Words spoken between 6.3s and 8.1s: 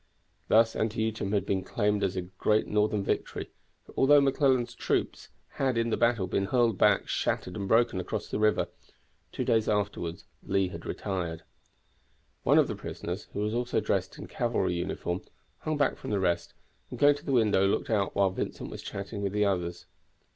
hurled back shattered and broken